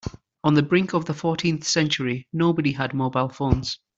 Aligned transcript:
On 0.43 0.55
the 0.55 0.63
brink 0.63 0.95
of 0.95 1.05
the 1.05 1.13
fourteenth 1.13 1.63
century, 1.63 2.27
nobody 2.33 2.71
had 2.71 2.95
mobile 2.95 3.29
phones. 3.29 3.77